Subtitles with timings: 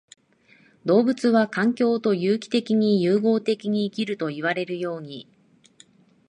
[0.83, 5.27] 動物は環境と有機的に融合的に生きるといわれるように、